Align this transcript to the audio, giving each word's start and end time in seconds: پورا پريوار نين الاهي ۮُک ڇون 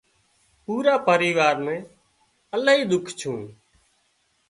پورا 0.63 0.95
پريوار 1.07 1.55
نين 1.65 1.81
الاهي 2.55 2.81
ۮُک 2.91 3.05
ڇون 3.19 3.41